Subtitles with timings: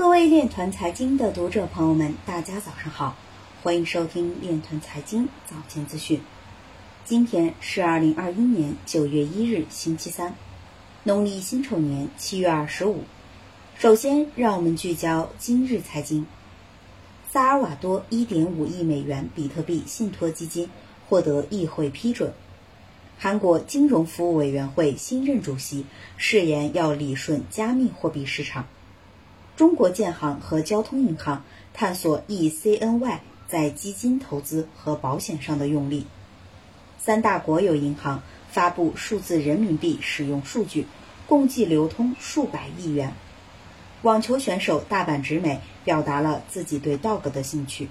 [0.00, 3.18] 各位链团财经的读者朋友们，大家早上好，
[3.62, 6.22] 欢迎收听链团财经早间资讯。
[7.04, 10.34] 今天是二零二一年九月一日，星期三，
[11.02, 13.04] 农历辛丑年七月二十五。
[13.78, 16.26] 首先，让我们聚焦今日财经。
[17.30, 20.70] 萨尔瓦多一点五亿美元比特币信托基金
[21.10, 22.32] 获得议会批准。
[23.18, 25.84] 韩国金融服务委员会新任主席
[26.16, 28.64] 誓言要理顺加密货币市场。
[29.60, 36.06] 中国建行和交通银行探索 eCNY 在基金投资和保险上的用力。
[36.98, 40.86] 三大国有银行发布数字人民币使用数据，
[41.26, 43.12] 共计流通数百亿元。
[44.00, 47.90] 网球选手大坂直美表达了自己对 Dog 的兴趣。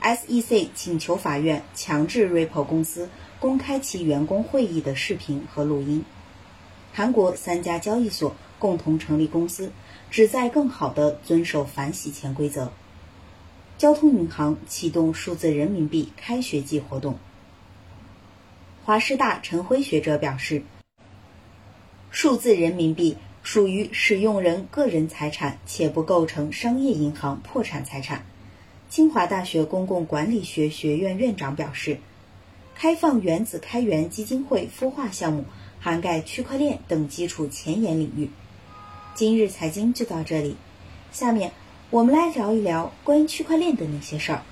[0.00, 6.04] SEC 请求法院强制 Ripple 公司公开其员工会议的视频和录音。
[6.92, 9.72] 韩国三家交易所共同成立公司。
[10.08, 12.70] 旨在更好地遵守反洗钱规则。
[13.76, 17.18] 交通银行启动数字人民币开学季活动。
[18.84, 20.62] 华师大陈辉学者表示，
[22.10, 28.24] 数字人民币属于使用人个人财产，且不构成商业银行破产财产。
[28.88, 31.98] 清华大学公共管理学学院院长表示，
[32.76, 35.44] 开放原子开源基金会孵化项目
[35.80, 38.30] 涵盖区块链等基础前沿领域。
[39.16, 40.58] 今日财经就到这里，
[41.10, 41.52] 下面
[41.88, 44.42] 我们来聊一聊关于区块链的那些事儿。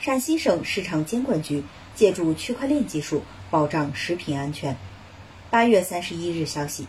[0.00, 1.62] 陕西省市场监管局
[1.94, 4.76] 借助区块链技术保障食品安全。
[5.50, 6.88] 八月三十一日消息，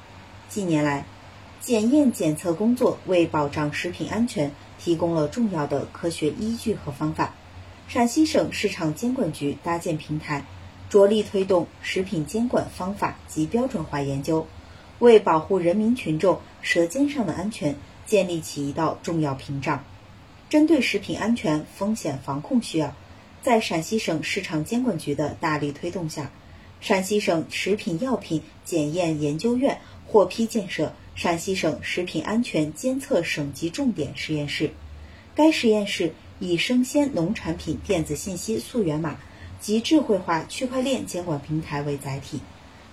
[0.50, 1.06] 近年来，
[1.62, 7.36] 检验检测工作为保障食品安全提供了重要的科学依据和方法。
[7.88, 10.46] 陕西省市场监管局搭建平台，
[10.90, 14.48] 着力推动食品监管方法及标准化研究。
[15.00, 19.86] 为保护人民群众舌尖上的安全建立起一道重要屏障。
[20.50, 22.94] 针对食品安全风险防控需要，
[23.42, 26.30] 在陕西省市场监管局的大力推动下，
[26.82, 34.72] 陕西省食品药品检验研究院获批建设陕西省食品安全监测省级重点实验室。
[35.36, 39.16] 该实验室以生鲜农产品电子信息溯源码
[39.62, 42.42] 及智慧化区块链监管平台为载体，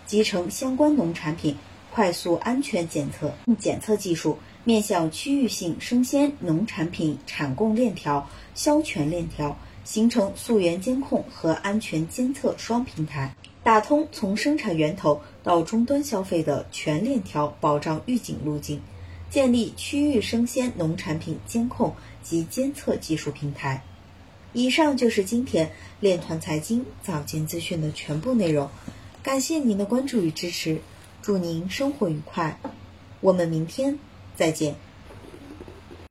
[0.06, 1.56] 集成相关农产品。
[1.94, 18.81] 快速安全检测用检测技术面向区域性生鲜农产品产供链条、销权链条，形成溯源监控和安全监测双平台，打通从生产源头到终端消费的全链条保障预警路径，
[19.31, 21.94] 建立区域生鲜农产品监控
[22.25, 23.84] 及监测技术平台。
[24.53, 28.69] 以上就是今天链团财经早间资讯的全部内容，
[29.22, 30.81] 感谢您的关注与支持。
[31.25, 32.59] 祝您生活愉快，
[33.23, 33.99] 我们明天
[34.37, 34.75] 再见。